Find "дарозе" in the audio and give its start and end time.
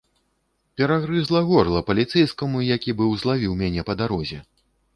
4.01-4.39